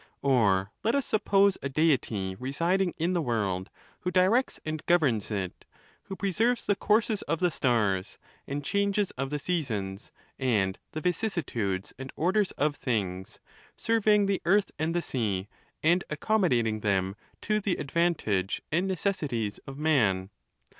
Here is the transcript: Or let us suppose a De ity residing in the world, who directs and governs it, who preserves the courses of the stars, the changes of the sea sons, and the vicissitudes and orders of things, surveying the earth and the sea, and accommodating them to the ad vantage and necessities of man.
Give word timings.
Or 0.23 0.71
let 0.83 0.95
us 0.95 1.05
suppose 1.05 1.59
a 1.61 1.69
De 1.69 1.91
ity 1.93 2.33
residing 2.33 2.95
in 2.97 3.13
the 3.13 3.21
world, 3.21 3.69
who 3.99 4.09
directs 4.09 4.59
and 4.65 4.83
governs 4.87 5.29
it, 5.29 5.63
who 6.05 6.15
preserves 6.15 6.65
the 6.65 6.73
courses 6.75 7.21
of 7.29 7.37
the 7.37 7.51
stars, 7.51 8.17
the 8.47 8.59
changes 8.61 9.11
of 9.11 9.29
the 9.29 9.37
sea 9.37 9.61
sons, 9.61 10.11
and 10.39 10.79
the 10.93 11.01
vicissitudes 11.01 11.93
and 11.99 12.11
orders 12.15 12.49
of 12.53 12.77
things, 12.77 13.37
surveying 13.77 14.25
the 14.25 14.41
earth 14.43 14.71
and 14.79 14.95
the 14.95 15.03
sea, 15.03 15.47
and 15.83 16.03
accommodating 16.09 16.79
them 16.79 17.15
to 17.41 17.59
the 17.59 17.77
ad 17.77 17.91
vantage 17.91 18.59
and 18.71 18.87
necessities 18.87 19.59
of 19.67 19.77
man. 19.77 20.31